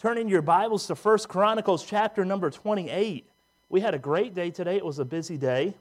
[0.00, 3.28] Turn in your Bibles to 1 Chronicles chapter number 28.
[3.68, 4.76] We had a great day today.
[4.76, 5.74] It was a busy day.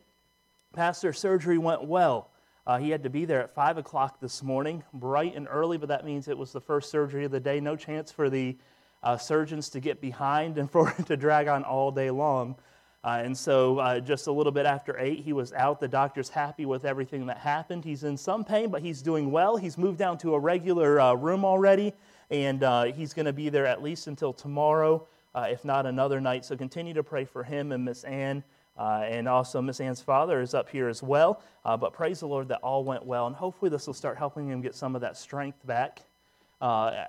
[0.73, 2.29] Pastor's surgery went well.
[2.67, 5.87] Uh, he had to be there at 5 o'clock this morning, bright and early, but
[5.87, 7.61] that means it was the first surgery of the day.
[7.61, 8.57] No chance for the
[9.03, 12.57] uh, surgeons to get behind and for it to drag on all day long.
[13.05, 15.79] Uh, and so, uh, just a little bit after 8, he was out.
[15.79, 17.85] The doctor's happy with everything that happened.
[17.85, 19.55] He's in some pain, but he's doing well.
[19.55, 21.93] He's moved down to a regular uh, room already,
[22.29, 26.45] and uh, he's going to be there at least until tomorrow, if not another night.
[26.45, 28.43] So, continue to pray for him and Miss Ann.
[28.79, 31.43] Uh, and also, Miss Ann's father is up here as well.
[31.65, 33.27] Uh, but praise the Lord that all went well.
[33.27, 36.01] And hopefully, this will start helping him get some of that strength back.
[36.61, 37.03] Uh,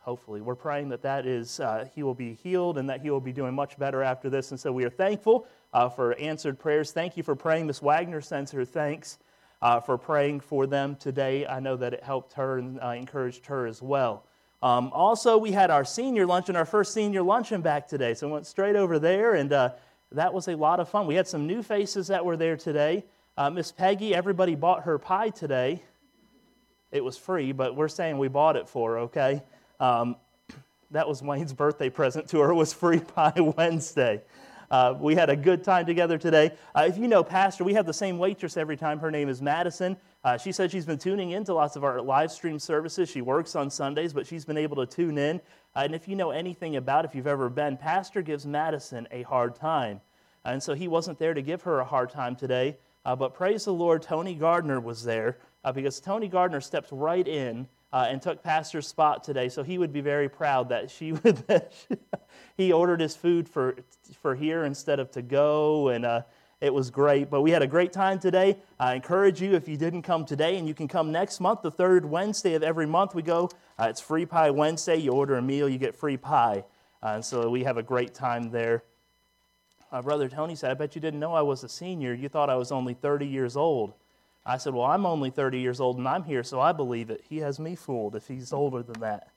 [0.00, 3.20] hopefully, we're praying that that is uh, he will be healed and that he will
[3.20, 4.50] be doing much better after this.
[4.50, 6.90] And so, we are thankful uh, for answered prayers.
[6.90, 7.68] Thank you for praying.
[7.68, 9.18] Miss Wagner sends her thanks
[9.62, 11.46] uh, for praying for them today.
[11.46, 14.26] I know that it helped her and encouraged her as well.
[14.62, 18.14] Um, also, we had our senior luncheon, our first senior luncheon back today.
[18.14, 19.50] So, I went straight over there and
[20.14, 21.06] that was a lot of fun.
[21.06, 23.04] We had some new faces that were there today.
[23.36, 25.82] Uh, Miss Peggy, everybody bought her pie today.
[26.90, 29.42] It was free, but we're saying we bought it for her, okay?
[29.80, 30.16] Um,
[30.90, 34.20] that was Wayne's birthday present to her it was free pie Wednesday.
[34.70, 36.50] Uh, we had a good time together today.
[36.74, 38.98] Uh, if you know Pastor, we have the same waitress every time.
[38.98, 39.96] Her name is Madison.
[40.24, 43.08] Uh, she said she's been tuning into lots of our live stream services.
[43.08, 45.40] She works on Sundays, but she's been able to tune in.
[45.74, 49.22] Uh, and if you know anything about, if you've ever been, Pastor gives Madison a
[49.22, 50.00] hard time.
[50.44, 52.76] And so he wasn't there to give her a hard time today.
[53.04, 57.26] Uh, but praise the Lord, Tony Gardner was there uh, because Tony Gardner stepped right
[57.26, 59.48] in uh, and took Pastor's spot today.
[59.48, 61.36] So he would be very proud that she would.
[61.48, 61.72] that
[62.56, 63.76] he ordered his food for
[64.20, 66.22] for here instead of to go, and uh,
[66.62, 67.28] it was great.
[67.28, 68.56] But we had a great time today.
[68.78, 71.72] I encourage you if you didn't come today, and you can come next month, the
[71.72, 73.16] third Wednesday of every month.
[73.16, 73.50] We go.
[73.78, 74.96] Uh, it's Free Pie Wednesday.
[74.96, 76.64] You order a meal, you get free pie,
[77.02, 78.84] uh, and so we have a great time there.
[79.90, 82.14] My brother Tony said, "I bet you didn't know I was a senior.
[82.14, 83.94] You thought I was only 30 years old."
[84.44, 87.22] I said, Well, I'm only 30 years old and I'm here, so I believe it.
[87.28, 89.28] He has me fooled if he's older than that.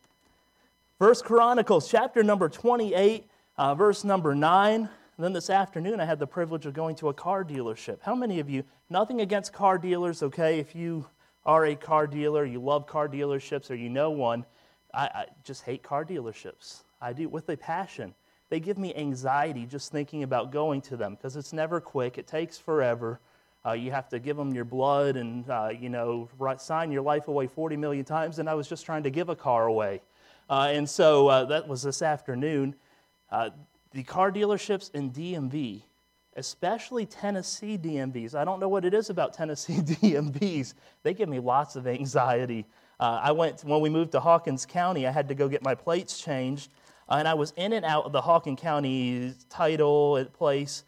[0.98, 4.90] First Chronicles, chapter number 28, uh, verse number 9.
[5.18, 8.00] And then this afternoon, I had the privilege of going to a car dealership.
[8.02, 10.60] How many of you, nothing against car dealers, okay?
[10.60, 11.06] If you
[11.46, 14.46] are a car dealer, you love car dealerships, or you know one,
[14.94, 16.84] I, I just hate car dealerships.
[17.02, 18.14] I do with a passion.
[18.50, 22.28] They give me anxiety just thinking about going to them because it's never quick, it
[22.28, 23.20] takes forever.
[23.66, 27.28] Uh, you have to give them your blood and, uh, you know, sign your life
[27.28, 28.38] away 40 million times.
[28.38, 30.02] And I was just trying to give a car away.
[30.50, 32.76] Uh, and so uh, that was this afternoon.
[33.96, 35.82] Uh, the car dealerships in DMV,
[36.36, 40.74] especially Tennessee DMVs, I don't know what it is about Tennessee DMVs.
[41.04, 42.66] They give me lots of anxiety.
[43.00, 45.76] Uh, I went, when we moved to Hawkins County, I had to go get my
[45.76, 46.70] plates changed.
[47.10, 50.84] and I was in and out of the Hawkins County title place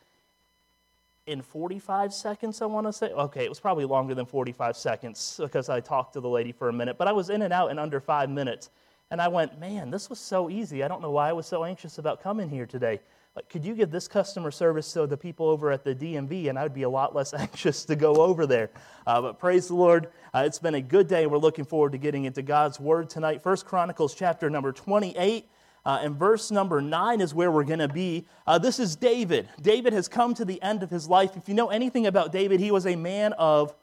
[1.25, 3.07] in 45 seconds, I want to say.
[3.07, 6.69] Okay, it was probably longer than 45 seconds because I talked to the lady for
[6.69, 8.69] a minute, but I was in and out in under five minutes.
[9.09, 10.83] And I went, man, this was so easy.
[10.83, 12.99] I don't know why I was so anxious about coming here today.
[13.35, 16.49] Like, could you give this customer service to the people over at the DMV?
[16.49, 18.71] And I'd be a lot less anxious to go over there.
[19.05, 21.27] Uh, but praise the Lord, uh, it's been a good day.
[21.27, 23.43] We're looking forward to getting into God's Word tonight.
[23.43, 25.47] First Chronicles chapter number 28.
[25.85, 28.25] Uh, and verse number nine is where we're going to be.
[28.45, 29.47] Uh, this is David.
[29.61, 31.37] David has come to the end of his life.
[31.37, 33.73] If you know anything about David, he was a man of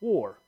[0.00, 0.40] war.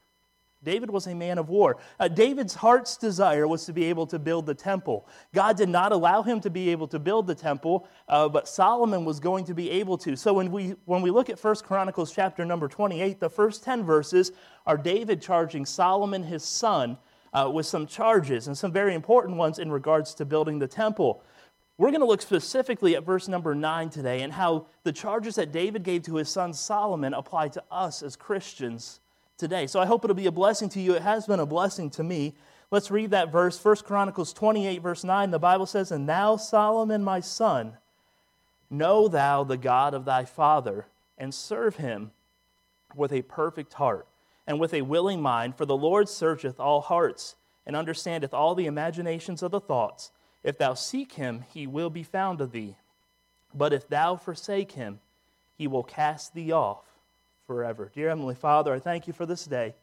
[0.62, 1.78] David was a man of war.
[1.98, 5.08] Uh, David's heart's desire was to be able to build the temple.
[5.34, 9.06] God did not allow him to be able to build the temple, uh, but Solomon
[9.06, 10.16] was going to be able to.
[10.16, 13.84] So when we, when we look at 1 Chronicles chapter number 28, the first 10
[13.84, 14.32] verses
[14.66, 16.98] are David charging Solomon, his son,
[17.32, 21.22] uh, with some charges and some very important ones in regards to building the temple.
[21.78, 25.52] We're going to look specifically at verse number 9 today and how the charges that
[25.52, 29.00] David gave to his son Solomon apply to us as Christians
[29.40, 29.66] today.
[29.66, 30.94] So I hope it'll be a blessing to you.
[30.94, 32.34] It has been a blessing to me.
[32.70, 33.62] Let's read that verse.
[33.62, 35.32] 1 Chronicles 28, verse 9.
[35.32, 37.78] The Bible says, And thou, Solomon, my son,
[38.70, 40.86] know thou the God of thy father,
[41.18, 42.12] and serve him
[42.94, 44.06] with a perfect heart
[44.46, 47.36] and with a willing mind, for the Lord searcheth all hearts,
[47.66, 50.12] and understandeth all the imaginations of the thoughts.
[50.42, 52.76] If thou seek him, he will be found of thee.
[53.54, 55.00] But if thou forsake him,
[55.56, 56.89] he will cast thee off
[57.50, 57.90] forever.
[57.92, 59.74] Dear Heavenly Father, I thank you for this day.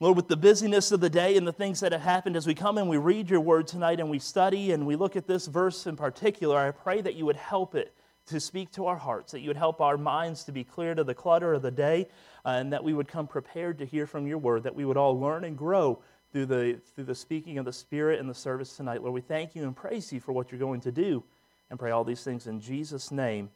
[0.00, 2.54] Lord, with the busyness of the day and the things that have happened, as we
[2.54, 5.46] come and we read your word tonight and we study and we look at this
[5.46, 7.92] verse in particular, I pray that you would help it
[8.28, 11.04] to speak to our hearts, that you would help our minds to be clear to
[11.04, 12.08] the clutter of the day,
[12.46, 14.96] uh, and that we would come prepared to hear from your word, that we would
[14.96, 15.98] all learn and grow
[16.32, 19.02] through the, through the speaking of the Spirit and the service tonight.
[19.02, 21.22] Lord, we thank you and praise you for what you're going to do
[21.68, 23.50] and pray all these things in Jesus' name.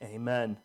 [0.00, 0.56] Amen.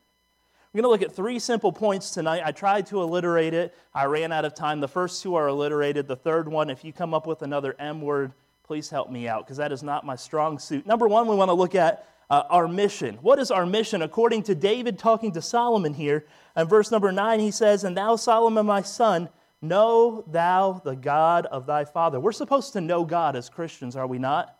[0.73, 2.41] We're going to look at three simple points tonight.
[2.43, 3.73] I tried to alliterate it.
[3.93, 4.81] I ran out of time.
[4.81, 6.07] The first two are alliterated.
[6.07, 8.33] The third one, if you come up with another M word,
[8.63, 10.85] please help me out because that is not my strong suit.
[10.85, 13.15] Number one, we want to look at uh, our mission.
[13.21, 14.01] What is our mission?
[14.01, 16.25] According to David talking to Solomon here,
[16.57, 19.29] in verse number nine, he says, And thou, Solomon, my son,
[19.61, 22.19] know thou the God of thy father.
[22.19, 24.56] We're supposed to know God as Christians, are we not?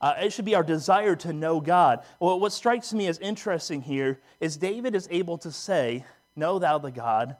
[0.00, 2.02] Uh, it should be our desire to know God.
[2.18, 6.04] Well, what strikes me as interesting here is David is able to say,
[6.36, 7.36] Know thou the God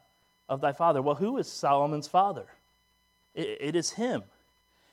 [0.49, 1.01] of thy father.
[1.01, 2.47] Well, who is Solomon's father?
[3.35, 4.23] it, it is him.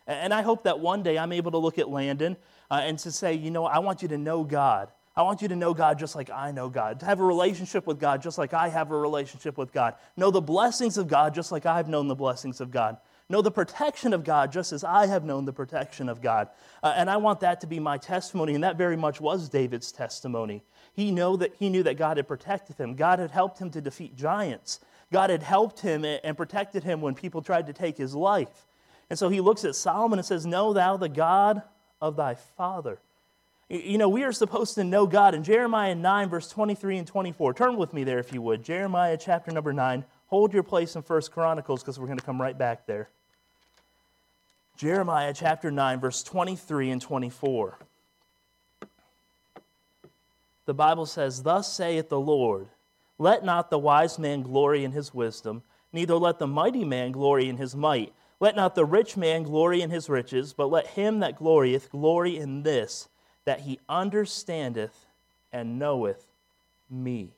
[0.05, 2.37] And I hope that one day I'm able to look at Landon
[2.71, 4.89] uh, and to say, you know, I want you to know God.
[5.15, 7.87] I want you to know God just like I know God, to have a relationship
[7.87, 11.33] with God just like I have a relationship with God, know the blessings of God
[11.33, 12.97] just like I've known the blessings of God,
[13.29, 16.49] know the protection of God just as I have known the protection of God.
[16.81, 19.91] Uh, and I want that to be my testimony, and that very much was David's
[19.91, 20.63] testimony.
[20.93, 23.81] He, know that, he knew that God had protected him, God had helped him to
[23.81, 24.79] defeat giants,
[25.11, 28.65] God had helped him and protected him when people tried to take his life.
[29.09, 31.61] And so he looks at Solomon and says, Know thou the God
[32.01, 32.99] of thy father.
[33.69, 35.35] You know, we are supposed to know God.
[35.35, 38.63] In Jeremiah 9, verse 23 and 24, turn with me there if you would.
[38.63, 40.05] Jeremiah chapter number 9.
[40.27, 43.09] Hold your place in First Chronicles because we're going to come right back there.
[44.77, 47.77] Jeremiah chapter 9, verse 23 and 24.
[50.65, 52.67] The Bible says, Thus saith the Lord,
[53.17, 57.49] Let not the wise man glory in his wisdom, neither let the mighty man glory
[57.49, 61.19] in his might let not the rich man glory in his riches, but let him
[61.19, 63.09] that glorieth glory in this,
[63.45, 65.07] that he understandeth
[65.51, 66.27] and knoweth
[66.89, 67.33] me.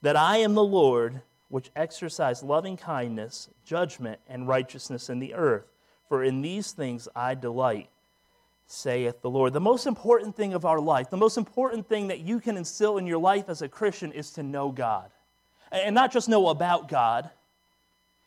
[0.00, 5.66] That I am the Lord, which exercise loving kindness, judgment, and righteousness in the earth.
[6.08, 7.88] For in these things I delight,
[8.66, 9.52] saith the Lord.
[9.52, 12.98] The most important thing of our life, the most important thing that you can instill
[12.98, 15.10] in your life as a Christian is to know God.
[15.70, 17.30] And not just know about God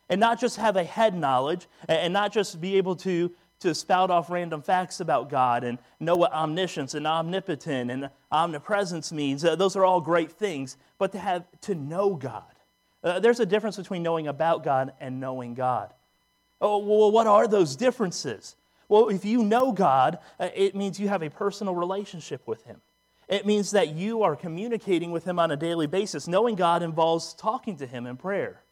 [0.08, 4.10] and not just have a head knowledge and not just be able to, to spout
[4.10, 9.44] off random facts about God and know what omniscience and omnipotent and omnipresence means.
[9.44, 12.42] Uh, those are all great things, but to have to know God.
[13.02, 15.92] Uh, there's a difference between knowing about God and knowing God.
[16.60, 18.56] Oh, well, what are those differences?
[18.88, 22.80] Well, if you know God, uh, it means you have a personal relationship with Him.
[23.28, 26.26] It means that you are communicating with Him on a daily basis.
[26.26, 28.62] Knowing God involves talking to Him in prayer.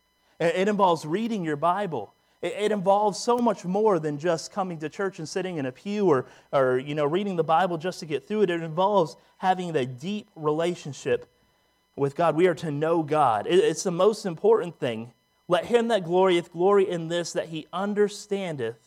[0.40, 2.14] It involves reading your Bible.
[2.42, 6.06] It involves so much more than just coming to church and sitting in a pew
[6.06, 8.50] or, or you know, reading the Bible just to get through it.
[8.50, 11.26] It involves having a deep relationship
[11.96, 12.36] with God.
[12.36, 13.46] We are to know God.
[13.48, 15.12] It's the most important thing.
[15.48, 18.78] Let him that glorieth glory in this, that he understandeth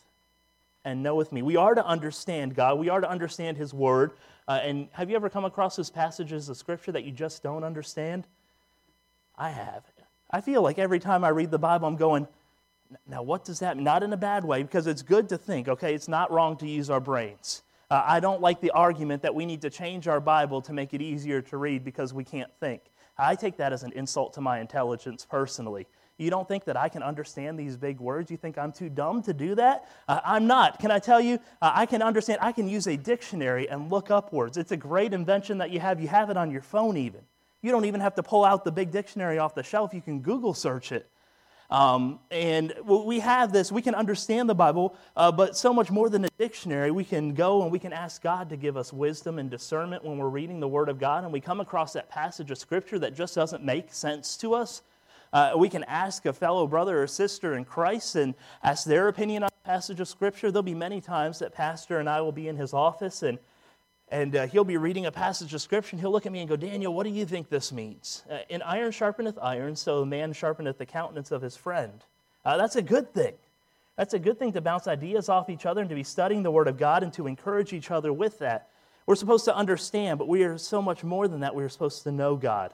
[0.83, 1.41] and knoweth me.
[1.41, 2.79] We are to understand God.
[2.79, 4.11] We are to understand his word.
[4.47, 7.63] Uh, and have you ever come across those passages of scripture that you just don't
[7.63, 8.27] understand?
[9.37, 9.83] I have.
[10.31, 12.27] I feel like every time I read the Bible, I'm going,
[13.07, 13.83] now what does that mean?
[13.83, 15.93] Not in a bad way, because it's good to think, okay?
[15.93, 17.61] It's not wrong to use our brains.
[17.89, 20.93] Uh, I don't like the argument that we need to change our Bible to make
[20.93, 22.81] it easier to read because we can't think.
[23.17, 25.87] I take that as an insult to my intelligence personally.
[26.19, 28.29] You don't think that I can understand these big words?
[28.29, 29.89] You think I'm too dumb to do that?
[30.07, 30.77] Uh, I'm not.
[30.77, 31.39] Can I tell you?
[31.61, 32.39] Uh, I can understand.
[32.41, 34.57] I can use a dictionary and look up words.
[34.57, 36.01] It's a great invention that you have.
[36.01, 37.21] You have it on your phone, even.
[37.61, 39.93] You don't even have to pull out the big dictionary off the shelf.
[39.93, 41.09] You can Google search it.
[41.69, 46.09] Um, and we have this, we can understand the Bible, uh, but so much more
[46.09, 46.89] than a dictionary.
[46.89, 50.17] We can go and we can ask God to give us wisdom and discernment when
[50.17, 53.13] we're reading the Word of God and we come across that passage of Scripture that
[53.13, 54.81] just doesn't make sense to us.
[55.31, 58.33] Uh, we can ask a fellow brother or sister in Christ and
[58.63, 60.51] ask their opinion on a passage of Scripture.
[60.51, 63.37] There'll be many times that Pastor and I will be in his office and
[64.11, 66.49] and uh, he'll be reading a passage of scripture and he'll look at me and
[66.49, 68.23] go, Daniel, what do you think this means?
[68.29, 72.03] Uh, in iron sharpeneth iron, so a man sharpeneth the countenance of his friend.
[72.43, 73.35] Uh, that's a good thing.
[73.97, 76.51] That's a good thing to bounce ideas off each other and to be studying the
[76.51, 78.69] Word of God and to encourage each other with that.
[79.05, 81.53] We're supposed to understand, but we are so much more than that.
[81.53, 82.73] We're supposed to know God.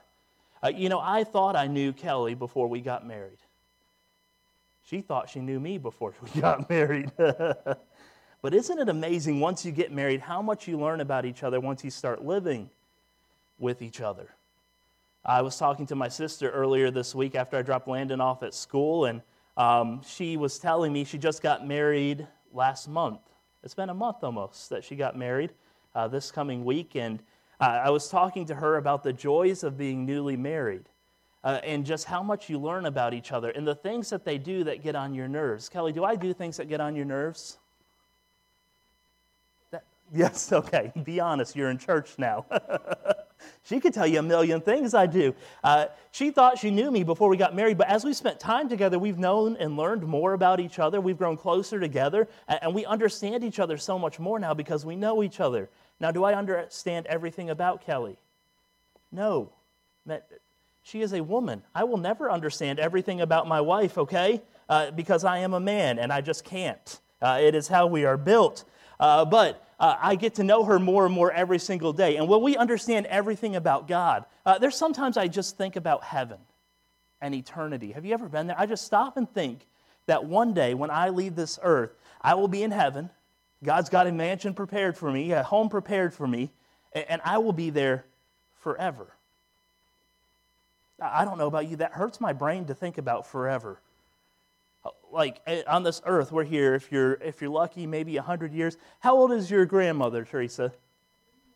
[0.65, 3.37] Uh, you know, I thought I knew Kelly before we got married.
[4.85, 7.11] She thought she knew me before we got married.
[8.45, 11.59] But isn't it amazing once you get married how much you learn about each other
[11.59, 12.69] once you start living
[13.57, 14.29] with each other?
[15.25, 18.53] I was talking to my sister earlier this week after I dropped Landon off at
[18.53, 19.23] school, and
[19.57, 23.21] um, she was telling me she just got married last month.
[23.63, 25.49] It's been a month almost that she got married
[25.95, 27.23] uh, this coming week, and
[27.59, 30.85] uh, I was talking to her about the joys of being newly married.
[31.45, 34.37] uh, and just how much you learn about each other and the things that they
[34.37, 35.69] do that get on your nerves.
[35.69, 37.59] Kelly, do I do things that get on your nerves?
[39.69, 40.91] That, yes, okay.
[41.03, 42.45] Be honest, you're in church now.
[43.63, 45.35] she could tell you a million things I do.
[45.63, 48.67] Uh, she thought she knew me before we got married, but as we spent time
[48.67, 50.99] together, we've known and learned more about each other.
[50.99, 54.83] We've grown closer together, and, and we understand each other so much more now because
[54.83, 55.69] we know each other.
[55.99, 58.17] Now, do I understand everything about Kelly?
[59.11, 59.51] No.
[60.83, 61.63] She is a woman.
[61.73, 64.41] I will never understand everything about my wife, okay?
[64.69, 66.99] Uh, because I am a man and I just can't.
[67.21, 68.65] Uh, it is how we are built.
[68.99, 72.17] Uh, but uh, I get to know her more and more every single day.
[72.17, 74.25] And will we understand everything about God?
[74.45, 76.37] Uh, there's sometimes I just think about heaven
[77.21, 77.91] and eternity.
[77.93, 78.59] Have you ever been there?
[78.59, 79.67] I just stop and think
[80.05, 83.09] that one day when I leave this earth, I will be in heaven.
[83.65, 86.51] God's got a mansion prepared for me, a home prepared for me,
[86.93, 88.05] and I will be there
[88.53, 89.07] forever.
[91.01, 93.81] I don't know about you, that hurts my brain to think about forever.
[95.11, 96.75] Like eh, on this earth, we're here.
[96.75, 98.77] If you're, if you're lucky, maybe 100 years.
[98.99, 100.71] How old is your grandmother, Teresa?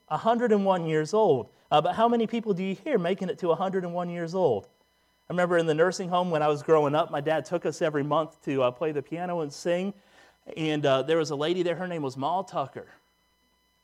[0.07, 1.49] 101 years old.
[1.71, 4.67] Uh, but how many people do you hear making it to 101 years old?
[5.29, 7.83] I remember in the nursing home when I was growing up, my dad took us
[7.83, 9.93] every month to uh, play the piano and sing.
[10.57, 12.87] And uh, there was a lady there, her name was Ma Tucker.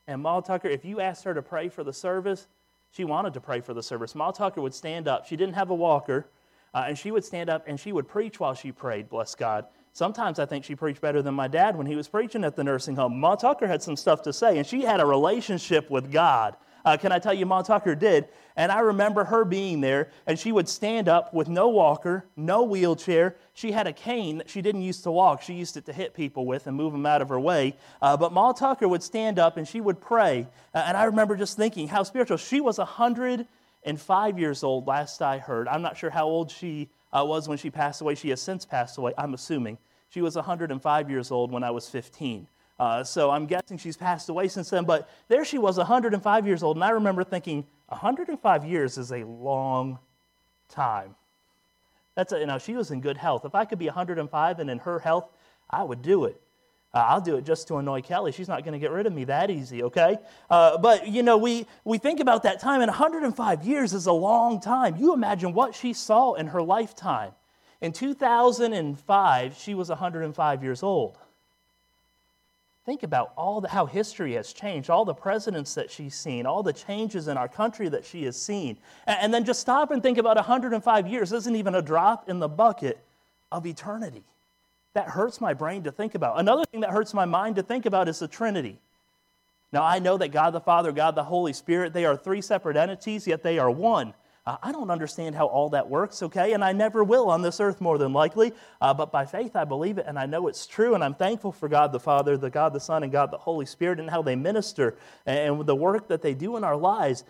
[0.07, 2.47] And Ma Tucker, if you asked her to pray for the service,
[2.91, 4.15] she wanted to pray for the service.
[4.15, 5.25] Ma Tucker would stand up.
[5.25, 6.27] She didn't have a walker,
[6.73, 9.65] uh, and she would stand up and she would preach while she prayed, bless God.
[9.93, 12.63] Sometimes I think she preached better than my dad when he was preaching at the
[12.63, 13.19] nursing home.
[13.19, 16.55] Ma Tucker had some stuff to say, and she had a relationship with God.
[16.85, 18.27] Uh, can I tell you, Ma Tucker did?
[18.55, 22.63] And I remember her being there, and she would stand up with no walker, no
[22.63, 23.35] wheelchair.
[23.53, 25.41] She had a cane that she didn't use to walk.
[25.41, 27.75] She used it to hit people with and move them out of her way.
[28.01, 30.47] Uh, but Ma Tucker would stand up and she would pray.
[30.73, 32.37] Uh, and I remember just thinking how spiritual.
[32.37, 35.67] She was 105 years old, last I heard.
[35.67, 38.15] I'm not sure how old she uh, was when she passed away.
[38.15, 39.79] She has since passed away, I'm assuming.
[40.09, 42.47] She was 105 years old when I was 15.
[42.79, 44.85] Uh, so I'm guessing she's passed away since then.
[44.85, 46.77] But there she was, 105 years old.
[46.77, 49.99] And I remember thinking, 105 years is a long
[50.69, 51.15] time.
[52.15, 53.45] That's a, you know, she was in good health.
[53.45, 55.29] If I could be 105 and in her health,
[55.69, 56.41] I would do it.
[56.93, 58.31] Uh, I'll do it just to annoy Kelly.
[58.31, 60.17] She's not going to get rid of me that easy, okay?
[60.49, 64.13] Uh, but, you know, we, we think about that time, and 105 years is a
[64.13, 64.95] long time.
[64.95, 67.33] You imagine what she saw in her lifetime.
[67.81, 71.17] In 2005, she was 105 years old.
[72.85, 76.61] Think about all the, how history has changed, all the presidents that she's seen, all
[76.61, 78.77] the changes in our country that she has seen.
[79.07, 82.37] And, and then just stop and think about 105 years isn't even a drop in
[82.37, 82.99] the bucket
[83.51, 84.23] of eternity.
[84.93, 86.39] That hurts my brain to think about.
[86.39, 88.77] Another thing that hurts my mind to think about is the Trinity.
[89.71, 92.77] Now, I know that God the Father, God the Holy Spirit, they are three separate
[92.77, 94.13] entities, yet they are one.
[94.47, 96.53] I don't understand how all that works, okay?
[96.53, 98.53] And I never will on this earth, more than likely.
[98.79, 100.93] Uh, but by faith, I believe it, and I know it's true.
[100.93, 103.65] And I'm thankful for God the Father, the God the Son, and God the Holy
[103.65, 107.23] Spirit, and how they minister and the work that they do in our lives.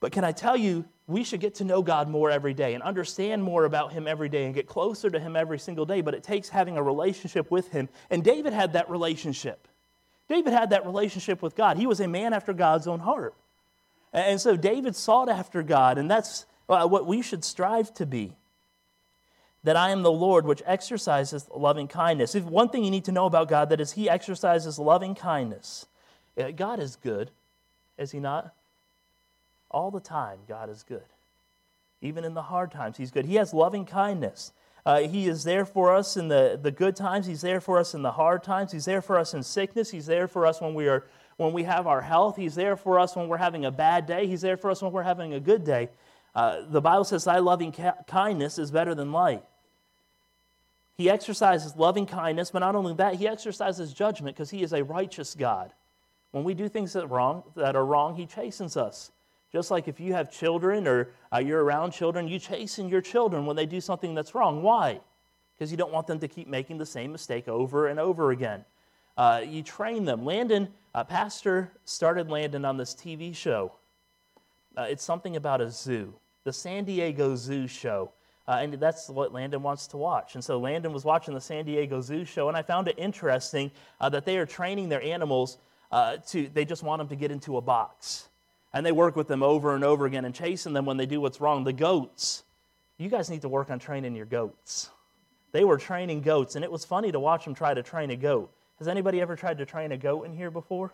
[0.00, 2.82] But can I tell you, we should get to know God more every day and
[2.82, 6.00] understand more about Him every day and get closer to Him every single day.
[6.00, 7.90] But it takes having a relationship with Him.
[8.08, 9.68] And David had that relationship.
[10.30, 11.76] David had that relationship with God.
[11.76, 13.34] He was a man after God's own heart.
[14.14, 18.32] And so David sought after God, and that's what we should strive to be.
[19.62, 22.34] That I am the Lord which exercises loving kindness.
[22.34, 25.86] If one thing you need to know about God, that is, He exercises loving kindness.
[26.56, 27.30] God is good,
[27.96, 28.52] is He not?
[29.70, 31.04] All the time, God is good.
[32.02, 33.24] Even in the hard times, He's good.
[33.24, 34.52] He has loving kindness.
[34.86, 37.26] Uh, he is there for us in the, the good times.
[37.26, 38.70] He's there for us in the hard times.
[38.70, 39.90] He's there for us in sickness.
[39.90, 41.06] He's there for us when we are
[41.36, 42.36] when we have our health.
[42.36, 44.26] He's there for us when we're having a bad day.
[44.26, 45.88] He's there for us when we're having a good day.
[46.34, 49.44] Uh, the Bible says, Thy loving ca- kindness is better than light.
[50.96, 54.84] He exercises loving kindness, but not only that, he exercises judgment because he is a
[54.84, 55.72] righteous God.
[56.30, 59.10] When we do things that, wrong, that are wrong, he chastens us.
[59.52, 63.46] Just like if you have children or uh, you're around children, you chasten your children
[63.46, 64.62] when they do something that's wrong.
[64.62, 65.00] Why?
[65.56, 68.64] Because you don't want them to keep making the same mistake over and over again.
[69.16, 70.24] Uh, you train them.
[70.24, 73.72] Landon, uh, Pastor started Landon on this TV show.
[74.76, 76.14] Uh, it's something about a zoo
[76.44, 78.12] the San Diego Zoo show.
[78.46, 80.34] Uh, and that's what Landon wants to watch.
[80.34, 83.70] And so Landon was watching the San Diego Zoo show, and I found it interesting
[84.00, 85.56] uh, that they are training their animals
[85.90, 88.28] uh, to, they just want them to get into a box.
[88.74, 91.20] And they work with them over and over again and chasing them when they do
[91.20, 91.64] what's wrong.
[91.64, 92.42] The goats,
[92.98, 94.90] you guys need to work on training your goats.
[95.52, 98.16] They were training goats, and it was funny to watch them try to train a
[98.16, 98.52] goat.
[98.78, 100.92] Has anybody ever tried to train a goat in here before?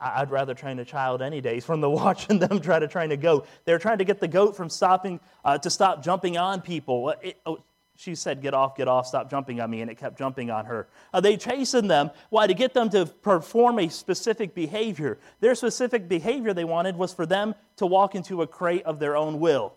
[0.00, 3.16] I'd rather train a child any day from the watching them try to train a
[3.16, 3.46] goat.
[3.64, 7.14] They're trying to get the goat from stopping uh, to stop jumping on people.
[7.22, 7.58] It, oh,
[7.96, 10.66] she said, Get off, get off, stop jumping on me, and it kept jumping on
[10.66, 10.86] her.
[11.12, 12.10] Uh, they chasing them.
[12.30, 12.46] Why?
[12.46, 15.18] To get them to perform a specific behavior.
[15.40, 19.16] Their specific behavior they wanted was for them to walk into a crate of their
[19.16, 19.74] own will.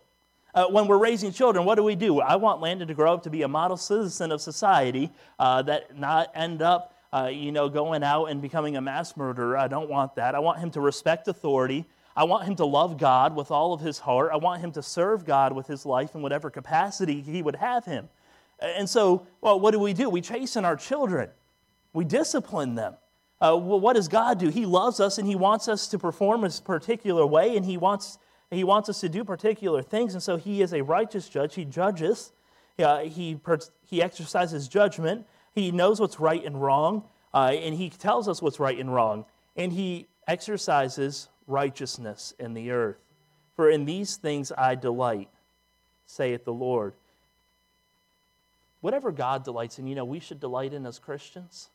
[0.54, 2.20] Uh, when we're raising children, what do we do?
[2.20, 5.10] I want Landon to grow up to be a model citizen of society
[5.40, 9.58] uh, that not end up, uh, you know, going out and becoming a mass murderer.
[9.58, 10.36] I don't want that.
[10.36, 11.86] I want him to respect authority.
[12.15, 14.32] I want him to love God with all of his heart.
[14.34, 17.86] I want him to serve God with his life in whatever capacity he would have
[17.86, 18.10] him.
[18.60, 20.10] And so, well, what do we do?
[20.10, 21.30] We chasten our children,
[21.94, 22.96] we discipline them.
[23.39, 24.50] Uh, well, what does God do?
[24.50, 28.20] He loves us and He wants us to perform a particular way, and He wants
[28.51, 31.56] he wants us to do particular things, and so he is a righteous judge.
[31.56, 32.34] He judges,
[32.77, 33.39] uh, he,
[33.86, 37.03] he exercises judgment, he knows what's right and wrong,
[37.34, 42.72] uh, and he tells us what's right and wrong, and he exercises righteousness in the
[42.72, 42.98] earth.
[43.55, 45.29] For in these things I delight,
[46.05, 46.93] saith the Lord.
[48.81, 51.70] Whatever God delights in, you know, we should delight in as Christians.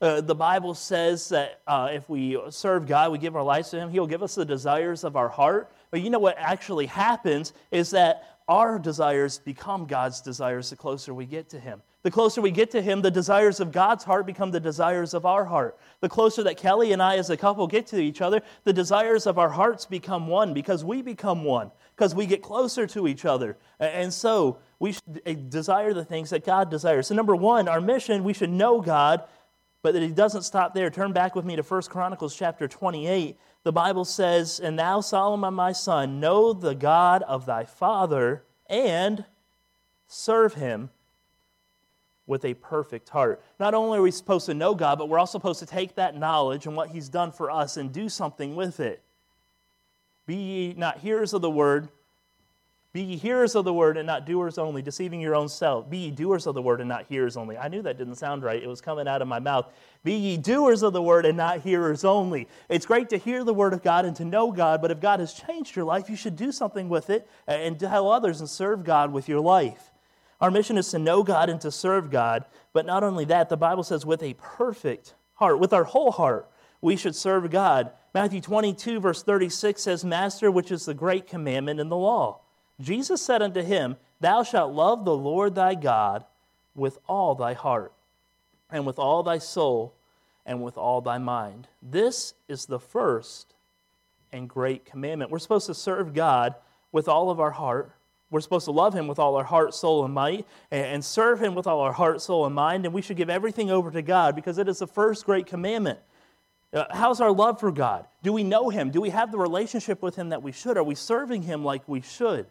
[0.00, 3.78] Uh, the Bible says that uh, if we serve God, we give our lives to
[3.78, 5.72] Him, He'll give us the desires of our heart.
[5.90, 11.14] But you know what actually happens is that our desires become God's desires the closer
[11.14, 11.82] we get to Him.
[12.02, 15.24] The closer we get to Him, the desires of God's heart become the desires of
[15.24, 15.78] our heart.
[16.00, 19.26] The closer that Kelly and I as a couple get to each other, the desires
[19.26, 23.24] of our hearts become one because we become one, because we get closer to each
[23.24, 23.56] other.
[23.78, 27.06] And so we should uh, desire the things that God desires.
[27.06, 29.22] So, number one, our mission, we should know God
[29.82, 30.90] but that he doesn't stop there.
[30.90, 33.36] Turn back with me to 1 Chronicles chapter 28.
[33.64, 39.24] The Bible says, And thou, Solomon, my son, know the God of thy father and
[40.06, 40.90] serve him
[42.26, 43.42] with a perfect heart.
[43.58, 46.16] Not only are we supposed to know God, but we're also supposed to take that
[46.16, 49.02] knowledge and what he's done for us and do something with it.
[50.26, 51.88] Be ye not hearers of the word,
[52.92, 55.88] be ye hearers of the word and not doers only, deceiving your own self.
[55.88, 57.56] Be ye doers of the word and not hearers only.
[57.56, 58.62] I knew that didn't sound right.
[58.62, 59.72] It was coming out of my mouth.
[60.04, 62.48] Be ye doers of the word and not hearers only.
[62.68, 65.20] It's great to hear the word of God and to know God, but if God
[65.20, 68.84] has changed your life, you should do something with it and tell others and serve
[68.84, 69.91] God with your life.
[70.42, 73.56] Our mission is to know God and to serve God, but not only that, the
[73.56, 76.50] Bible says with a perfect heart, with our whole heart,
[76.80, 77.92] we should serve God.
[78.12, 82.40] Matthew 22, verse 36 says, Master, which is the great commandment in the law.
[82.80, 86.24] Jesus said unto him, Thou shalt love the Lord thy God
[86.74, 87.92] with all thy heart,
[88.68, 89.94] and with all thy soul,
[90.44, 91.68] and with all thy mind.
[91.80, 93.54] This is the first
[94.32, 95.30] and great commandment.
[95.30, 96.56] We're supposed to serve God
[96.90, 97.92] with all of our heart.
[98.32, 101.54] We're supposed to love him with all our heart, soul, and might, and serve him
[101.54, 102.86] with all our heart, soul, and mind.
[102.86, 105.98] And we should give everything over to God because it is the first great commandment.
[106.72, 108.06] Uh, how's our love for God?
[108.22, 108.90] Do we know him?
[108.90, 110.78] Do we have the relationship with him that we should?
[110.78, 112.46] Are we serving him like we should?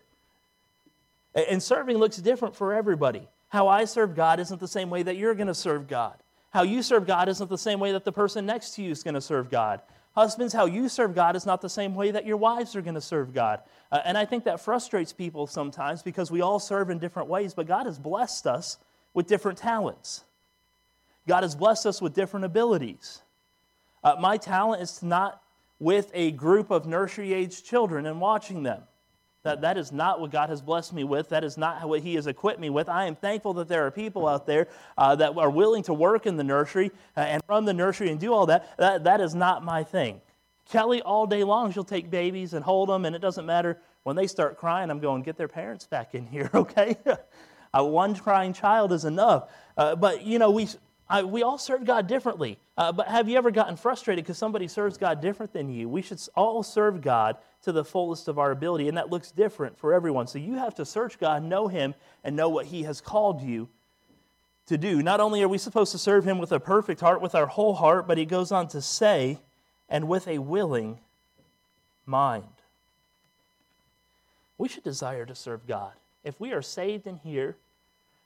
[1.33, 3.27] And serving looks different for everybody.
[3.49, 6.15] How I serve God isn't the same way that you're going to serve God.
[6.51, 9.01] How you serve God isn't the same way that the person next to you is
[9.01, 9.81] going to serve God.
[10.13, 12.95] Husbands, how you serve God is not the same way that your wives are going
[12.95, 13.61] to serve God.
[13.91, 17.53] Uh, and I think that frustrates people sometimes because we all serve in different ways,
[17.53, 18.77] but God has blessed us
[19.13, 20.23] with different talents.
[21.27, 23.21] God has blessed us with different abilities.
[24.03, 25.41] Uh, my talent is not
[25.79, 28.83] with a group of nursery age children and watching them.
[29.43, 31.29] That, that is not what God has blessed me with.
[31.29, 32.87] That is not what He has equipped me with.
[32.87, 36.27] I am thankful that there are people out there uh, that are willing to work
[36.27, 38.77] in the nursery uh, and run the nursery and do all that.
[38.77, 39.03] that.
[39.03, 40.21] That is not my thing.
[40.69, 43.79] Kelly, all day long, she'll take babies and hold them, and it doesn't matter.
[44.03, 46.95] When they start crying, I'm going, get their parents back in here, okay?
[47.73, 49.49] uh, one crying child is enough.
[49.75, 50.67] Uh, but, you know, we,
[51.09, 52.59] I, we all serve God differently.
[52.77, 55.89] Uh, but have you ever gotten frustrated because somebody serves God different than you?
[55.89, 59.77] We should all serve God to the fullest of our ability, and that looks different
[59.77, 60.27] for everyone.
[60.27, 61.93] So you have to search God, know Him,
[62.23, 63.69] and know what He has called you
[64.65, 65.03] to do.
[65.03, 67.75] Not only are we supposed to serve Him with a perfect heart, with our whole
[67.75, 69.39] heart, but He goes on to say,
[69.89, 70.99] and with a willing
[72.05, 72.45] mind.
[74.57, 75.93] We should desire to serve God.
[76.23, 77.57] If we are saved in here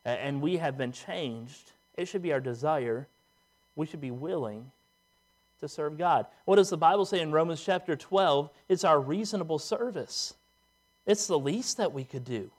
[0.04, 3.08] and we have been changed, it should be our desire.
[3.76, 4.72] We should be willing
[5.60, 6.26] to serve God.
[6.46, 8.50] What does the Bible say in Romans chapter 12?
[8.70, 10.34] It's our reasonable service.
[11.06, 12.50] It's the least that we could do.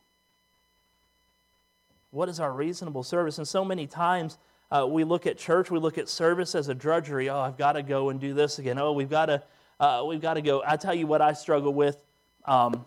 [2.10, 3.38] What is our reasonable service?
[3.38, 4.38] And so many times
[4.70, 7.28] uh, we look at church, we look at service as a drudgery.
[7.28, 8.78] Oh, I've got to go and do this again.
[8.78, 9.42] Oh, we've got to,
[9.78, 10.62] uh, we've got to go.
[10.66, 12.02] I tell you what I struggle with.
[12.46, 12.84] Um,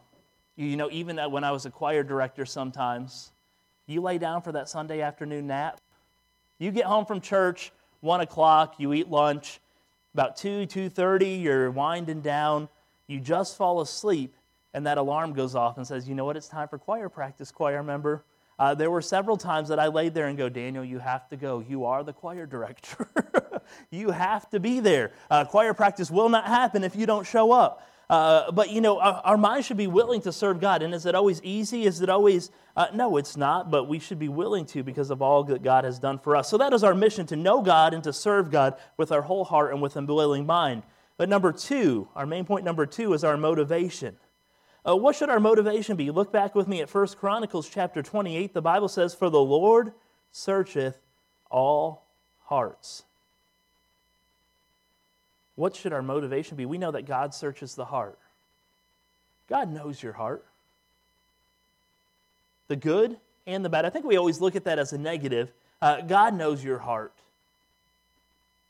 [0.56, 3.32] you know, even when I was a choir director, sometimes
[3.88, 5.80] you lay down for that Sunday afternoon nap.
[6.58, 9.62] You get home from church, one o'clock, you eat lunch,
[10.13, 12.67] About 2, 2.30, you're winding down.
[13.08, 14.36] You just fall asleep,
[14.74, 17.52] and that alarm goes off and says, you know what, it's time for choir practice,
[17.52, 18.24] choir member.
[18.58, 21.38] Uh, there were several times that I laid there and go, Daniel, you have to
[21.38, 21.63] go.
[21.67, 23.08] You are the choir director.
[23.89, 25.13] you have to be there.
[25.30, 27.88] Uh, choir practice will not happen if you don't show up.
[28.10, 30.82] Uh, but you know, our, our mind should be willing to serve God.
[30.82, 31.86] And is it always easy?
[31.86, 35.22] Is it always, uh, no, it's not, but we should be willing to because of
[35.22, 36.50] all that God has done for us.
[36.50, 39.43] So that is our mission to know God and to serve God with our whole
[39.43, 40.84] heart and with a willing mind.
[41.17, 44.17] But number two, our main point number two is our motivation.
[44.88, 46.10] Uh, what should our motivation be?
[46.10, 48.54] Look back with me at 1 Chronicles chapter 28.
[48.54, 49.93] The Bible says, For the Lord
[50.32, 50.98] searcheth
[51.52, 52.08] all
[52.45, 53.04] hearts.
[55.60, 56.65] What should our motivation be?
[56.65, 58.17] We know that God searches the heart.
[59.50, 60.45] God knows your heart.
[62.69, 63.84] The good and the bad.
[63.84, 65.52] I think we always look at that as a negative.
[65.82, 67.12] Uh, God knows your heart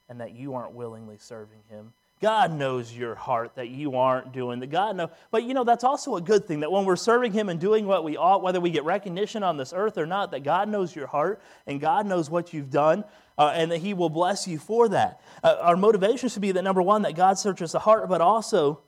[0.09, 1.93] and that you aren't willingly serving Him.
[2.21, 5.11] God knows your heart that you aren't doing the God know.
[5.29, 7.85] But you know that's also a good thing that when we're serving Him and doing
[7.85, 10.95] what we ought, whether we get recognition on this earth or not, that God knows
[10.95, 13.03] your heart and God knows what you've done,
[13.39, 15.21] uh, and that He will bless you for that.
[15.43, 18.81] Uh, our motivation should be that number one, that God searches the heart, but also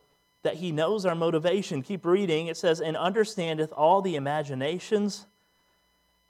[0.44, 1.82] that He knows our motivation.
[1.82, 2.48] Keep reading.
[2.48, 5.26] It says, "And understandeth all the imaginations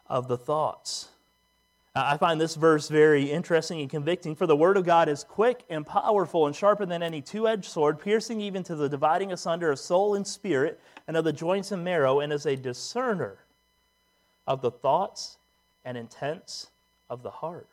[0.08, 1.10] of the thoughts."
[1.94, 4.36] I find this verse very interesting and convicting.
[4.36, 7.66] For the word of God is quick and powerful and sharper than any two edged
[7.66, 11.72] sword, piercing even to the dividing asunder of soul and spirit and of the joints
[11.72, 13.40] and marrow, and is a discerner
[14.48, 15.38] of the thoughts
[15.84, 16.72] and intents
[17.10, 17.68] of the heart.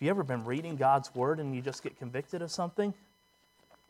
[0.00, 2.94] Have you ever been reading God's word and you just get convicted of something?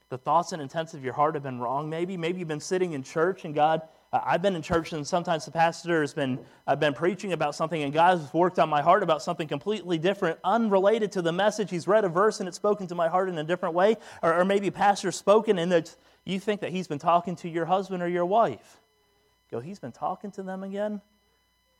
[0.08, 2.16] The thoughts and intents of your heart have been wrong, maybe.
[2.16, 5.52] Maybe you've been sitting in church and God I've been in church and sometimes the
[5.52, 9.22] pastor has been, I've been preaching about something and God's worked on my heart about
[9.22, 11.70] something completely different, unrelated to the message.
[11.70, 13.96] He's read a verse and it's spoken to my heart in a different way.
[14.20, 15.94] Or, or maybe pastor's spoken and that
[16.24, 18.80] you think that he's been talking to your husband or your wife.
[19.48, 21.00] Go, he's been talking to them again?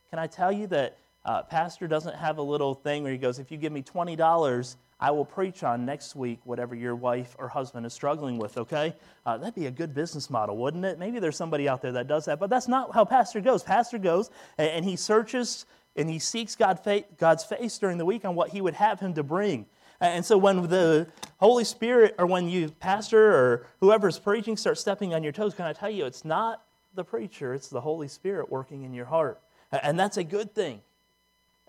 [0.09, 3.39] Can I tell you that uh, pastor doesn't have a little thing where he goes,
[3.39, 7.47] if you give me $20, I will preach on next week whatever your wife or
[7.47, 8.95] husband is struggling with, okay?
[9.25, 10.99] Uh, that'd be a good business model, wouldn't it?
[10.99, 13.63] Maybe there's somebody out there that does that, but that's not how Pastor goes.
[13.63, 18.05] Pastor goes and, and he searches and he seeks God fa- God's face during the
[18.05, 19.65] week on what he would have him to bring.
[19.99, 21.07] And so when the
[21.39, 25.65] Holy Spirit or when you, pastor or whoever's preaching, starts stepping on your toes, can
[25.65, 26.63] I tell you, it's not
[26.95, 29.41] the preacher, it's the Holy Spirit working in your heart.
[29.71, 30.81] And that's a good thing.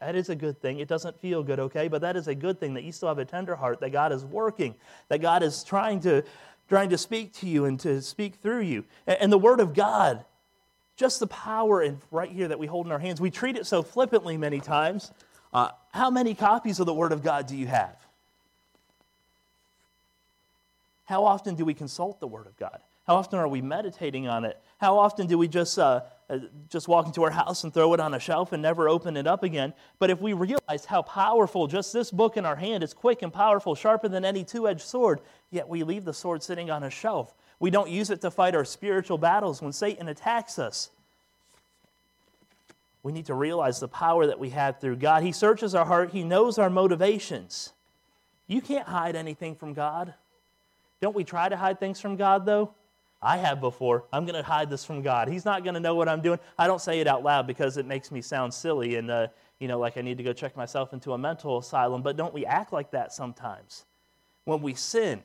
[0.05, 0.81] That is a good thing.
[0.81, 1.87] It doesn't feel good, okay?
[1.87, 4.11] But that is a good thing that you still have a tender heart, that God
[4.11, 4.75] is working,
[5.09, 6.25] that God is trying to,
[6.69, 8.85] trying to speak to you and to speak through you.
[9.07, 10.25] And the Word of God,
[10.97, 13.65] just the power in, right here that we hold in our hands, we treat it
[13.65, 15.13] so flippantly many times.
[15.55, 17.97] Uh, how many copies of the Word of God do you have?
[21.05, 22.81] How often do we consult the Word of God?
[23.07, 24.59] How often are we meditating on it?
[24.79, 26.39] How often do we just, uh, uh,
[26.69, 29.27] just walk into our house and throw it on a shelf and never open it
[29.27, 29.75] up again?
[29.99, 33.33] But if we realize how powerful just this book in our hand is quick and
[33.33, 36.91] powerful, sharper than any two edged sword, yet we leave the sword sitting on a
[36.91, 37.35] shelf.
[37.59, 40.91] We don't use it to fight our spiritual battles when Satan attacks us.
[43.03, 45.25] We need to realize the power that we have through God.
[45.25, 47.73] He searches our heart, He knows our motivations.
[48.47, 50.15] You can't hide anything from God.
[51.01, 52.75] Don't we try to hide things from God, though?
[53.23, 54.05] I have before.
[54.13, 55.29] I'm going to hide this from God.
[55.29, 56.41] He's not going to know what I'm doing.
[56.59, 59.29] I don't say it out loud because it makes me sound silly and, uh,
[59.61, 62.03] you know, like I need to go check myself into a mental asylum.
[62.03, 63.85] But don't we act like that sometimes
[64.45, 65.23] when we sin?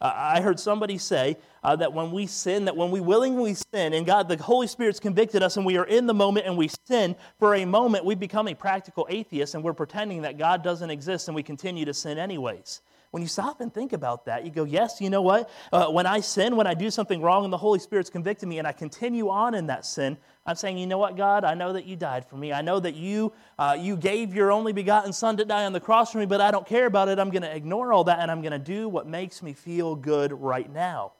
[0.00, 4.06] I heard somebody say uh, that when we sin, that when we willingly sin, and
[4.06, 7.16] God, the Holy Spirit's convicted us, and we are in the moment and we sin,
[7.40, 11.26] for a moment we become a practical atheist and we're pretending that God doesn't exist
[11.26, 12.80] and we continue to sin anyways.
[13.10, 15.48] When you stop and think about that, you go, yes, you know what?
[15.72, 18.58] Uh, when I sin, when I do something wrong and the Holy Spirit's convicted me
[18.58, 21.42] and I continue on in that sin, I'm saying, you know what, God?
[21.42, 22.52] I know that you died for me.
[22.52, 25.80] I know that you, uh, you gave your only begotten Son to die on the
[25.80, 27.18] cross for me, but I don't care about it.
[27.18, 29.94] I'm going to ignore all that and I'm going to do what makes me feel
[29.94, 31.12] good right now.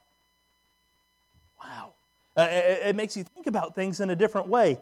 [1.63, 1.93] Wow.
[2.37, 4.79] Uh, it, it makes you think about things in a different way.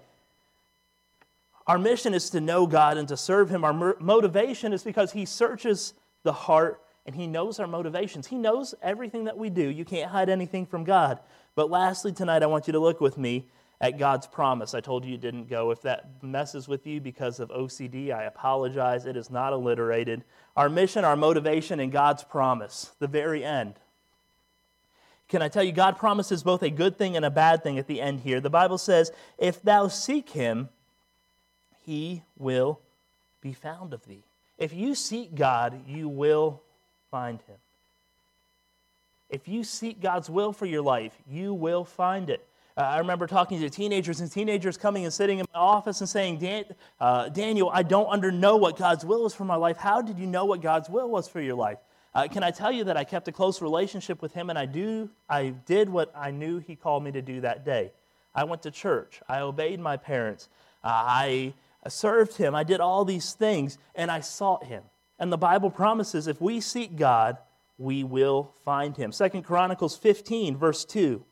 [1.68, 3.64] Our mission is to know God and to serve Him.
[3.64, 8.26] Our motivation is because He searches the heart and He knows our motivations.
[8.26, 9.62] He knows everything that we do.
[9.62, 11.20] You can't hide anything from God.
[11.54, 13.46] But lastly, tonight, I want you to look with me
[13.80, 14.74] at God's promise.
[14.74, 15.70] I told you you didn't go.
[15.70, 19.06] If that messes with you because of OCD, I apologize.
[19.06, 20.24] It is not alliterated.
[20.56, 23.74] Our mission, our motivation, and God's promise, the very end.
[25.28, 27.86] Can I tell you, God promises both a good thing and a bad thing at
[27.86, 28.40] the end here.
[28.40, 30.68] The Bible says, If thou seek him,
[31.84, 32.80] he will
[33.40, 34.24] be found of thee.
[34.58, 36.62] If you seek God, you will
[37.10, 37.56] find him.
[39.28, 42.46] If you seek God's will for your life, you will find it.
[42.76, 46.08] Uh, I remember talking to teenagers and teenagers coming and sitting in my office and
[46.08, 46.64] saying, Dan,
[47.00, 49.78] uh, Daniel, I don't under know what God's will is for my life.
[49.78, 51.78] How did you know what God's will was for your life?
[52.14, 54.66] Uh, can I tell you that I kept a close relationship with him and I,
[54.66, 57.92] do, I did what I knew he called me to do that day?
[58.34, 59.20] I went to church.
[59.28, 60.48] I obeyed my parents.
[60.84, 61.54] Uh, I
[61.88, 62.54] served him.
[62.54, 64.82] I did all these things and I sought him.
[65.18, 67.38] And the Bible promises if we seek God,
[67.78, 69.12] we will find him.
[69.12, 71.24] Second Chronicles 15, verse 2.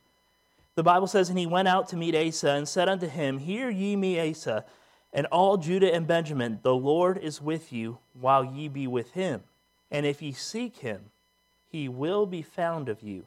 [0.74, 3.70] The Bible says, And he went out to meet Asa and said unto him, Hear
[3.70, 4.64] ye me, Asa,
[5.12, 9.44] and all Judah and Benjamin, the Lord is with you while ye be with him.
[9.90, 11.10] And if ye seek him,
[11.70, 13.26] he will be found of you.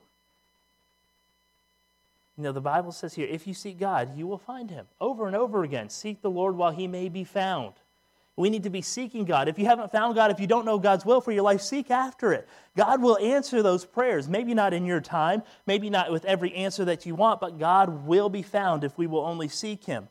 [2.38, 4.86] You know, the Bible says here, if you seek God, you will find him.
[5.02, 7.74] Over and over again, seek the Lord while he may be found.
[8.38, 9.50] We need to be seeking God.
[9.50, 11.92] If you haven't found God, if you don't know God's will for your life, seek
[11.92, 12.48] after it.
[12.78, 14.30] God will answer those prayers.
[14.30, 18.06] Maybe not in your time, maybe not with every answer that you want, but God
[18.06, 20.08] will be found if we will only seek him.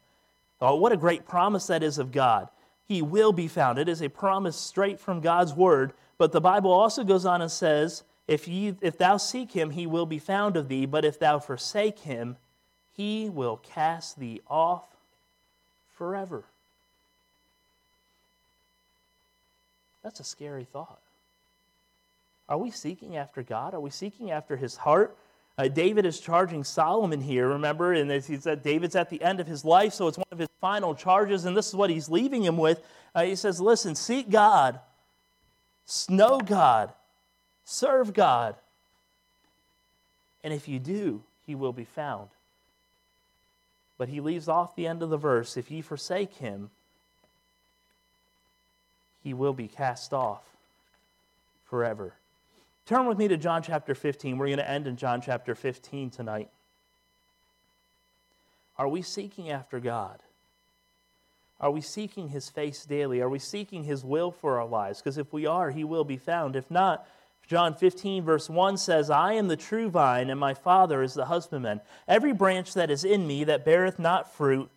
[0.60, 2.48] Oh, what a great promise that is of God.
[2.86, 3.78] He will be found.
[3.78, 7.50] It is a promise straight from God's word but the Bible also goes on and
[7.50, 11.18] says, if, ye, if thou seek him, he will be found of thee, but if
[11.18, 12.36] thou forsake him,
[12.92, 14.88] he will cast thee off
[15.94, 16.44] forever.
[20.06, 21.00] That's a scary thought.
[22.48, 23.74] Are we seeking after God?
[23.74, 25.16] Are we seeking after his heart?
[25.58, 27.92] Uh, David is charging Solomon here, remember?
[27.92, 30.48] And he said David's at the end of his life, so it's one of his
[30.60, 32.86] final charges, and this is what he's leaving him with.
[33.16, 34.78] Uh, he says, Listen, seek God
[36.08, 36.92] know God,
[37.64, 38.54] serve God.
[40.44, 42.28] And if you do, he will be found.
[43.98, 46.70] But he leaves off the end of the verse if ye forsake him,
[49.26, 50.44] he will be cast off
[51.64, 52.14] forever.
[52.86, 54.38] Turn with me to John chapter 15.
[54.38, 56.48] We're going to end in John chapter 15 tonight.
[58.78, 60.20] Are we seeking after God?
[61.60, 63.20] Are we seeking his face daily?
[63.20, 65.00] Are we seeking his will for our lives?
[65.00, 66.54] Because if we are, he will be found.
[66.54, 67.04] If not,
[67.48, 71.24] John 15, verse 1 says, I am the true vine, and my Father is the
[71.24, 71.80] husbandman.
[72.06, 74.70] Every branch that is in me that beareth not fruit,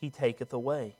[0.00, 0.96] he taketh away.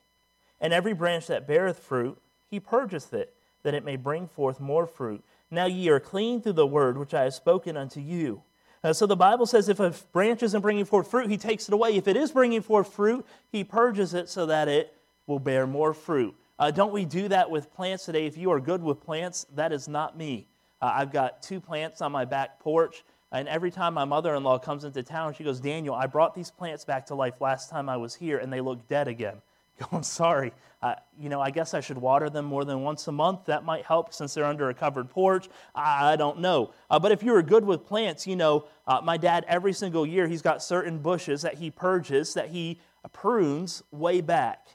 [0.61, 2.19] And every branch that beareth fruit,
[2.51, 5.23] he purgeth it, that it may bring forth more fruit.
[5.51, 8.43] Now ye are clean through the word which I have spoken unto you.
[8.83, 11.75] Uh, so the Bible says if a branch isn't bringing forth fruit, he takes it
[11.75, 11.97] away.
[11.97, 14.95] If it is bringing forth fruit, he purges it so that it
[15.27, 16.35] will bear more fruit.
[16.59, 18.27] Uh, don't we do that with plants today?
[18.27, 20.47] If you are good with plants, that is not me.
[20.81, 24.43] Uh, I've got two plants on my back porch, and every time my mother in
[24.43, 27.71] law comes into town, she goes, Daniel, I brought these plants back to life last
[27.71, 29.41] time I was here, and they look dead again.
[29.91, 30.53] Going, sorry.
[30.83, 33.45] Uh, you know, I guess I should water them more than once a month.
[33.47, 35.49] That might help since they're under a covered porch.
[35.75, 36.73] I, don't know.
[36.89, 40.27] Uh, but if you're good with plants, you know, uh, my dad, every single year,
[40.27, 42.81] he's got certain bushes that he purges, that he
[43.13, 44.69] prunes way back.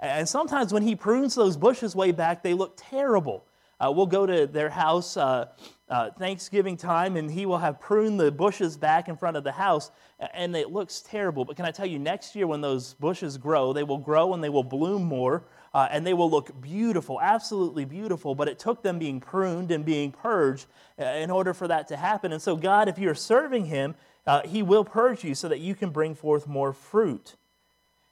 [0.00, 3.44] And sometimes when he prunes those bushes way back, they look terrible.
[3.80, 5.46] Uh, we'll go to their house uh,
[5.88, 9.52] uh, Thanksgiving time, and he will have pruned the bushes back in front of the
[9.52, 9.90] house,
[10.34, 11.44] and it looks terrible.
[11.44, 14.42] But can I tell you, next year when those bushes grow, they will grow and
[14.42, 18.34] they will bloom more, uh, and they will look beautiful, absolutely beautiful.
[18.34, 20.66] But it took them being pruned and being purged
[20.98, 22.32] uh, in order for that to happen.
[22.32, 23.94] And so, God, if you're serving Him,
[24.26, 27.36] uh, He will purge you so that you can bring forth more fruit.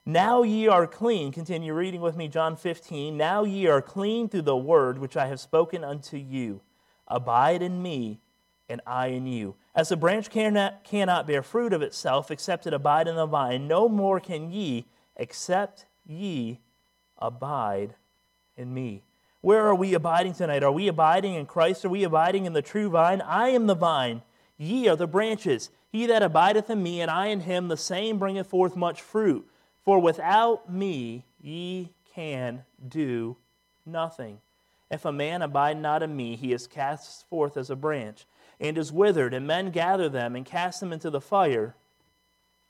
[0.07, 1.33] Now ye are clean.
[1.33, 3.17] Continue reading with me, John 15.
[3.17, 6.61] Now ye are clean through the word which I have spoken unto you.
[7.09, 8.21] Abide in me,
[8.69, 9.55] and I in you.
[9.75, 13.67] As a branch cannot, cannot bear fruit of itself except it abide in the vine,
[13.67, 14.85] no more can ye
[15.17, 16.61] except ye
[17.17, 17.95] abide
[18.55, 19.03] in me.
[19.41, 20.63] Where are we abiding tonight?
[20.63, 21.83] Are we abiding in Christ?
[21.83, 23.19] Are we abiding in the true vine?
[23.19, 24.21] I am the vine,
[24.57, 25.69] ye are the branches.
[25.91, 29.45] He that abideth in me, and I in him, the same bringeth forth much fruit.
[29.87, 33.37] For without me ye can do
[33.85, 34.41] nothing.
[34.91, 38.25] If a man abide not in me, he is cast forth as a branch,
[38.59, 41.73] and is withered, and men gather them and cast them into the fire,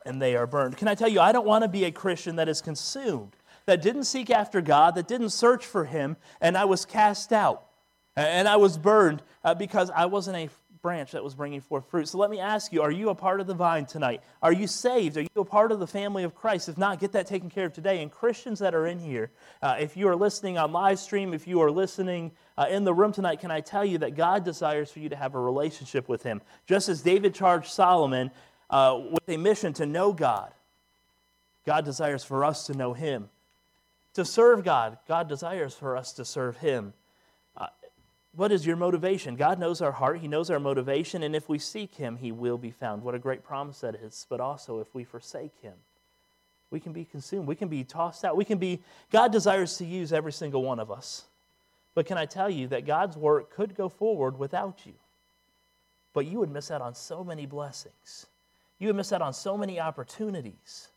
[0.06, 0.78] and they are burned.
[0.78, 3.82] Can I tell you, I don't want to be a Christian that is consumed, that
[3.82, 7.66] didn't seek after God, that didn't search for Him, and I was cast out,
[8.16, 10.50] and I was burned uh, because I wasn't a
[10.88, 12.08] branch that was bringing forth fruit.
[12.08, 14.24] So let me ask you are you a part of the vine tonight?
[14.42, 15.18] Are you saved?
[15.18, 16.70] Are you a part of the family of Christ?
[16.70, 18.02] If not, get that taken care of today.
[18.02, 19.30] And Christians that are in here,
[19.62, 22.94] uh, if you are listening on live stream, if you are listening uh, in the
[22.94, 26.08] room tonight, can I tell you that God desires for you to have a relationship
[26.08, 26.40] with Him?
[26.68, 28.32] Just as David charged Solomon
[28.70, 30.54] uh, with a mission to know God,
[31.66, 33.28] God desires for us to know Him.
[34.14, 36.94] To serve God, God desires for us to serve Him.
[38.36, 39.36] What is your motivation?
[39.36, 42.58] God knows our heart, He knows our motivation, and if we seek Him, He will
[42.58, 43.04] be found.
[43.04, 44.26] What a great promise that is.
[44.30, 45.74] But also, if we forsake Him,
[46.70, 47.48] we can be consumed.
[47.48, 48.36] We can be tossed out.
[48.36, 51.26] We can be, God desires to use every single one of us.
[51.96, 54.94] But can I tell you that God's work could go forward without you?
[56.14, 58.28] But you would miss out on so many blessings.
[58.80, 60.90] You would miss out on so many opportunities.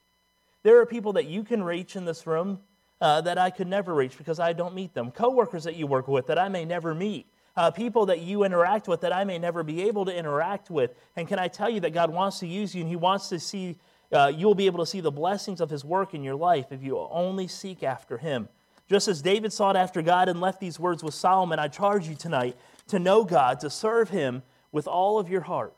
[0.62, 2.60] There are people that you can reach in this room
[3.00, 5.10] uh, that I could never reach because I don't meet them.
[5.10, 7.26] Coworkers that you work with that I may never meet.
[7.56, 10.94] Uh, people that you interact with that I may never be able to interact with.
[11.16, 13.40] And can I tell you that God wants to use you and He wants to
[13.40, 13.76] see,
[14.12, 16.82] uh, you'll be able to see the blessings of His work in your life if
[16.82, 18.48] you only seek after Him.
[18.88, 22.14] Just as David sought after God and left these words with Solomon, I charge you
[22.14, 22.56] tonight
[22.88, 25.74] to know God, to serve Him with all of your heart,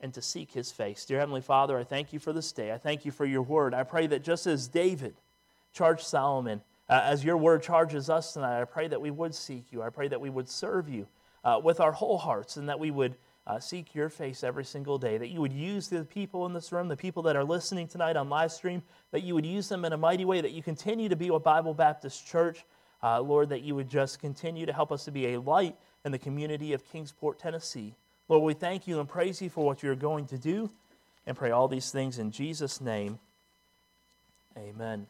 [0.00, 1.04] and to seek His face.
[1.04, 2.72] Dear Heavenly Father, I thank you for this day.
[2.72, 3.74] I thank you for your word.
[3.74, 5.14] I pray that just as David,
[5.76, 6.62] charge Solomon.
[6.88, 9.82] Uh, as your word charges us tonight, I pray that we would seek you.
[9.82, 11.06] I pray that we would serve you
[11.44, 13.14] uh, with our whole hearts and that we would
[13.46, 15.18] uh, seek your face every single day.
[15.18, 18.16] That you would use the people in this room, the people that are listening tonight
[18.16, 21.08] on live stream, that you would use them in a mighty way, that you continue
[21.08, 22.64] to be a Bible Baptist church.
[23.02, 26.12] Uh, Lord, that you would just continue to help us to be a light in
[26.12, 27.94] the community of Kingsport, Tennessee.
[28.28, 30.70] Lord, we thank you and praise you for what you're going to do
[31.26, 33.18] and pray all these things in Jesus' name.
[34.56, 35.06] Amen.